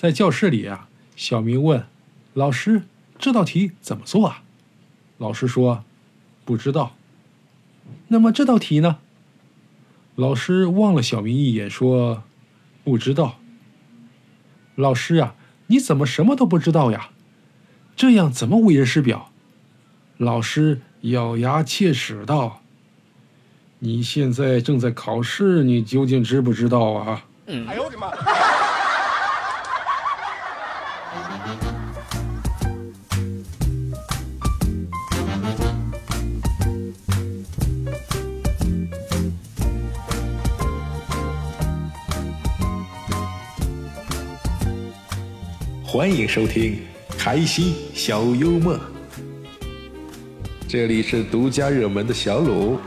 [0.00, 1.84] 在教室里啊，小明问
[2.32, 2.84] 老师
[3.20, 4.42] ：“这道题怎么做啊？”
[5.18, 5.84] 老师说
[6.46, 6.96] ：“不知道。”
[8.08, 8.96] 那么这道题呢？
[10.14, 12.22] 老师望了小明一眼，说
[12.82, 13.40] ：“不知道。”
[14.74, 15.34] 老师啊，
[15.66, 17.10] 你怎么什么都不知道呀？
[17.94, 19.30] 这样怎么为人师表？
[20.16, 22.62] 老师咬牙切齿道
[23.80, 27.26] ：“你现在正在考试，你究竟知不知道啊？”
[27.68, 28.10] 哎呦我的妈！
[45.92, 46.78] 欢迎收听
[47.18, 48.76] 《开心小幽默》，
[50.68, 52.78] 这里是独家热门的小鲁。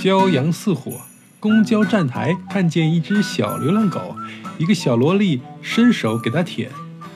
[0.00, 1.02] 骄阳似火。
[1.38, 4.16] 公交站台看见一只小流浪狗，
[4.58, 6.70] 一个小萝莉伸手给它舔，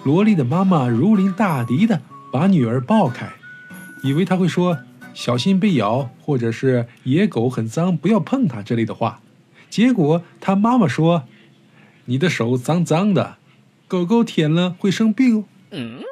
[0.04, 2.00] 萝莉的妈妈如临大敌的
[2.32, 3.28] 把女儿抱开，
[4.02, 4.78] 以为他会说
[5.14, 9.20] “小心被咬”或者是“野狗很脏，不要碰它”之类的话，
[9.68, 11.24] 结果他妈妈说
[12.04, 13.38] ：“你的手脏脏的，
[13.88, 16.02] 狗狗舔了会生病。”嗯。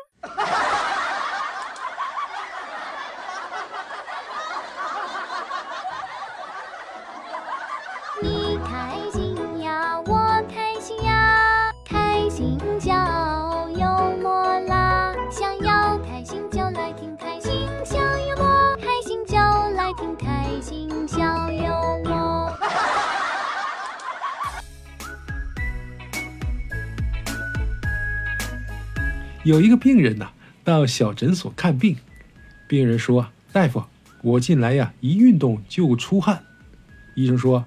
[29.48, 30.32] 有一个病人呐，
[30.62, 31.96] 到小诊所看病。
[32.68, 33.82] 病人说：“大夫，
[34.20, 36.44] 我近来呀，一运动就出汗。”
[37.16, 37.64] 医生说：“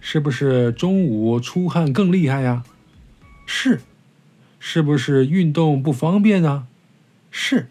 [0.00, 2.64] 是不是中午出汗更厉害呀
[3.44, 3.82] ？”“是。
[4.58, 6.66] ”“是不是运动不方便啊
[7.30, 7.68] ？”“是。”“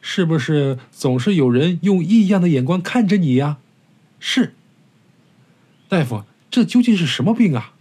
[0.00, 3.58] 是不是总是有人用异样的眼光看着你呀
[4.20, 4.54] ？”“是。
[5.90, 7.74] ”“大夫，这究竟是什么病啊？”“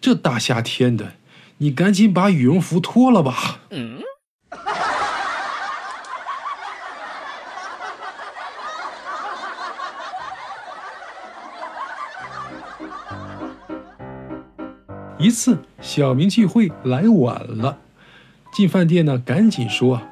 [0.00, 1.16] 这大夏天的。”
[1.62, 3.60] 你赶紧把羽绒服脱了吧。
[3.70, 4.02] 嗯。
[15.20, 17.78] 一次，小明聚会来晚了，
[18.52, 20.02] 进饭店呢，赶紧说：“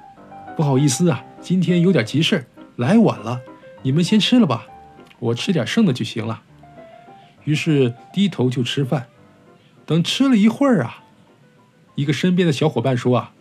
[0.56, 2.46] 不好意思啊，今天有点急事
[2.76, 3.40] 来晚了。
[3.82, 4.68] 你们先吃了吧，
[5.18, 6.42] 我吃点剩的就行了。”
[7.42, 9.08] 于是低头就吃饭，
[9.84, 11.02] 等吃了一会儿啊。
[12.00, 13.32] 一个身边的小伙伴说：“啊，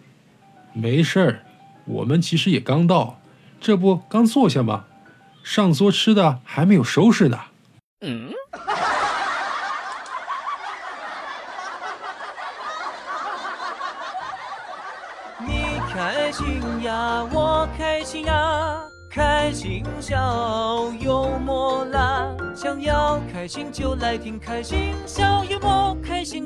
[0.74, 1.46] 没事儿，
[1.86, 3.22] 我们其实也刚到，
[3.62, 4.84] 这不刚坐下吗？
[5.46, 7.40] 上桌吃的还没有收拾呢。”
[8.04, 8.34] 嗯。
[15.48, 22.28] 你开心呀，我开心呀，开心笑幽默啦。
[22.54, 25.46] 想要开心就来听开心小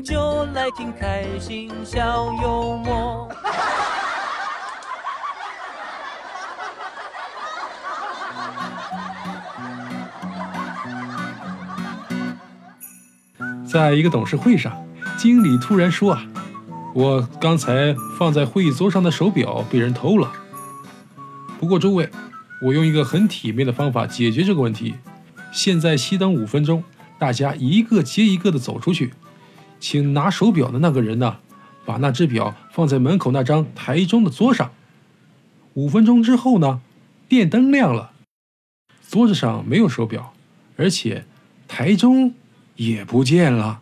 [0.01, 3.29] 就来听开心小幽默。
[13.67, 14.71] 在一个董事会上，
[15.17, 16.23] 经理突然说：“啊，
[16.93, 20.31] 我刚才放在会议桌上的手表被人偷了。
[21.59, 22.09] 不过诸位，
[22.65, 24.95] 我用一个很体面的方法解决这个问题。”
[25.51, 26.83] 现在熄灯五分钟，
[27.19, 29.13] 大家一个接一个的走出去，
[29.83, 31.39] 请拿手表的那个人呢，
[31.85, 34.71] 把那只表放在门口那张台中的桌上。
[35.73, 36.79] 五分钟之后呢，
[37.27, 38.13] 电灯亮了，
[39.09, 40.33] 桌子上没有手表，
[40.77, 41.25] 而且
[41.67, 42.33] 台中
[42.77, 43.81] 也不见了。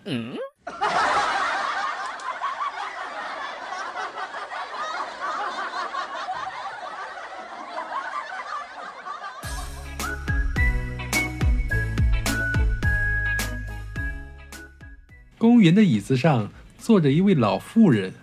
[15.42, 18.14] 公园的椅子上坐着一位老妇人，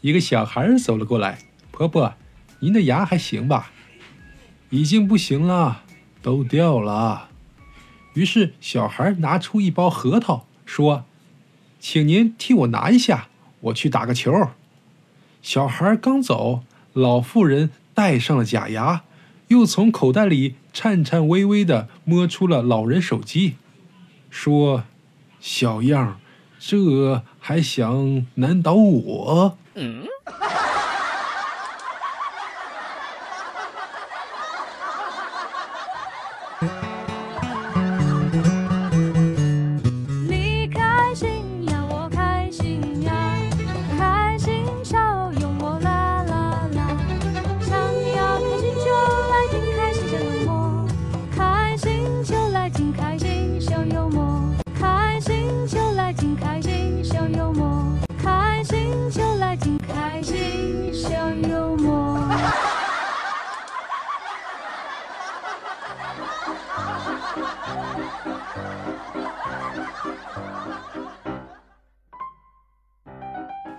[0.00, 1.38] 一个小孩走了过来
[1.70, 2.14] ：“婆婆，
[2.58, 3.70] 您的牙还行吧
[4.70, 5.84] ？”“已经不行了，
[6.20, 7.28] 都掉了。”
[8.14, 11.04] 于是小孩拿出一包核桃，说
[11.78, 13.28] ：“请您替我拿一下，
[13.60, 14.32] 我去打个球。”
[15.40, 19.04] 小孩刚走，老妇人戴上了假牙，
[19.46, 23.54] 又从口袋里颤颤巍巍地摸出了老人手机，
[24.28, 24.82] 说。
[25.40, 26.16] 小样儿，
[26.58, 29.56] 这还想难倒我？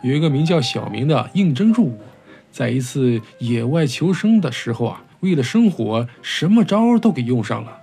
[0.01, 1.99] 有一个名叫小明的应征入伍，
[2.51, 7.77] 在一次野外求生的时候啊，为了生火，什么招都给用上了。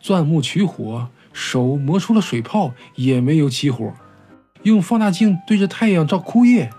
[0.00, 3.92] 钻木取火，手磨出了水泡，也没有起火；
[4.64, 6.70] 用放大镜对着太阳照枯叶，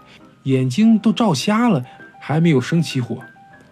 [0.43, 1.85] 眼睛都照瞎了，
[2.19, 3.17] 还没有生起火。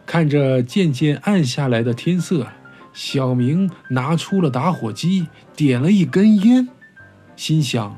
[0.05, 2.47] 看着渐渐暗下来的天色，
[2.93, 6.69] 小明拿出了打火机，点了一根烟，
[7.35, 7.95] 心想。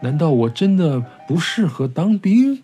[0.00, 2.62] 难道我真的不适合当兵？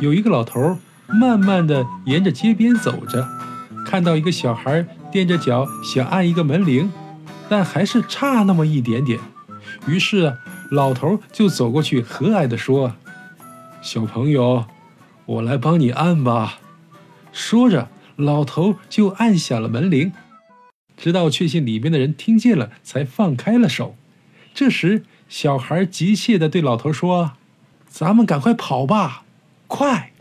[0.00, 3.26] 有一个老头儿慢慢的沿着街边走着，
[3.86, 6.92] 看到一个小孩踮着脚想按一个门铃，
[7.48, 9.20] 但还是差那么一点点。
[9.86, 10.36] 于是
[10.70, 12.94] 老头就走过去，和蔼地说
[13.82, 14.64] ：“小朋友，
[15.26, 16.58] 我来帮你按吧。”
[17.32, 20.12] 说着，老头就按响了门铃，
[20.96, 23.96] 直到确信里面的人听见了，才放开了手。
[24.54, 27.32] 这时，小孩急切地对老头说
[27.86, 29.24] ：“咱们赶快跑吧，
[29.66, 30.12] 快！”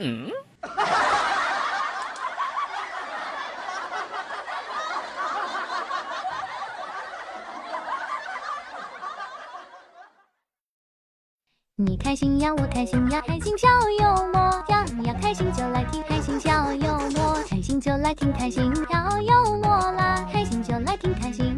[11.76, 13.68] 你开心呀，我开心呀，开心小
[14.00, 21.53] 幽默呀你要，开心就来听开心小幽默，开心就来听开心小幽默啦，开心就来听开心。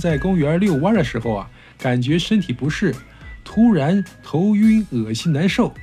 [0.00, 2.94] 在公园遛弯的时候啊，感觉身体不适，
[3.44, 5.74] 突然头晕、恶心、难受，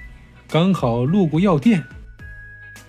[0.49, 1.83] 刚好路过药店，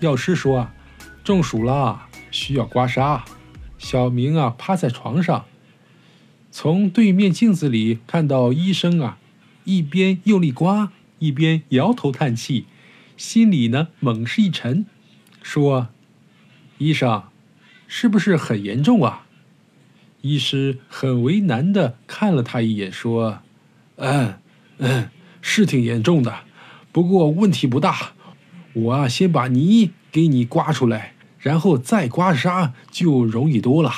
[0.00, 0.74] 药师说啊，
[1.22, 3.20] 中暑了，需要刮痧。
[3.76, 5.44] 小明啊，趴在床上，
[6.50, 9.18] 从对面镜子里看到医生啊，
[9.62, 10.90] 一边用力刮，
[11.20, 12.66] 一边摇头叹气，
[13.16, 14.84] 心里呢猛是一沉，
[15.42, 15.88] 说
[16.78, 17.22] ：“医生，
[17.86, 19.26] 是不是很严重啊？”
[20.20, 23.38] 医师很为难的看了他一眼，说
[23.96, 24.34] ：“嗯
[24.78, 25.10] 嗯，
[25.40, 26.40] 是挺严重的，
[26.90, 28.12] 不过问题不大。
[28.72, 33.92] 我啊，先把泥给你刮出来，然后再刮痧，就容易多了。”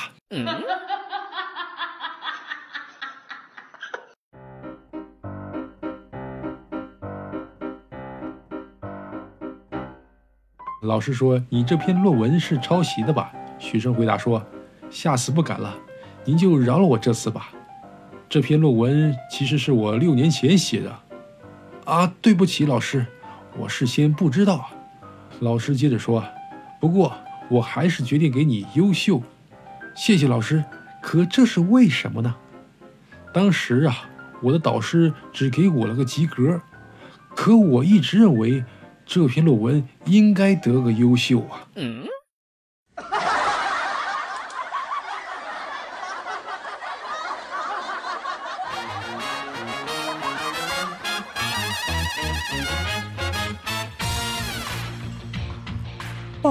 [10.83, 14.45] 老师说：“你这篇论文是抄袭的吧？”学生回答说
[14.91, 15.79] ：“下次不敢了。”
[16.31, 17.51] 您就饶了我这次吧。
[18.29, 20.97] 这篇论文其实是我六年前写的。
[21.85, 23.05] 啊，对不起，老师，
[23.59, 24.71] 我事先不知道啊。
[25.41, 26.25] 老师接着说
[26.81, 27.13] ：“不过
[27.49, 29.21] 我还是决定给你优秀。”
[29.97, 30.63] 谢谢老师。
[31.03, 32.33] 可这是为什么呢？
[33.35, 34.09] 当时啊，
[34.41, 36.61] 我的导师只给我了个及格，
[37.35, 38.63] 可我一直认为
[39.05, 41.67] 这篇论文应该得个优秀啊。